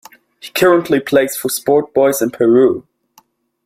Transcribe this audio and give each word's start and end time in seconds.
He 0.39 0.51
currently 0.51 0.99
plays 0.99 1.35
for 1.35 1.49
Sport 1.49 1.93
Boys 1.93 2.23
in 2.23 2.31
Peru. 2.31 2.87